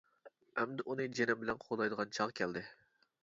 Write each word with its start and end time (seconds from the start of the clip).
ئەمدى 0.61 0.85
ئۇنى 0.93 1.05
جېنىم 1.19 1.43
بىلەن 1.43 1.61
قوغدايدىغان 1.65 2.17
چاغ 2.19 2.33
كەلدى. 2.43 2.65